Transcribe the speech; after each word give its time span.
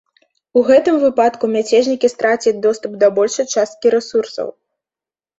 У 0.59 0.61
гэтым 0.67 0.95
выпадку 1.01 1.49
мяцежнікі 1.55 2.09
страцяць 2.13 2.53
доступ 2.63 2.95
да 3.03 3.09
большай 3.19 3.45
часткі 3.57 3.91
рэсурсаў. 3.95 4.47